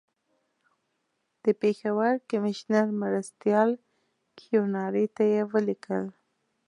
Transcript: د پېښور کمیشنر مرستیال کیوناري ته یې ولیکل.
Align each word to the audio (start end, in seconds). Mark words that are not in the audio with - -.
د 1.43 1.45
پېښور 1.61 2.13
کمیشنر 2.31 2.85
مرستیال 3.01 3.69
کیوناري 4.39 5.05
ته 5.15 5.23
یې 5.33 5.41
ولیکل. 5.53 6.03